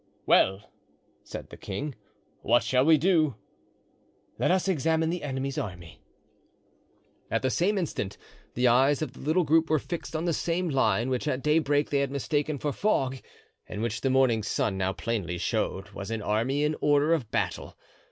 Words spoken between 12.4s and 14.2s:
for fog and which the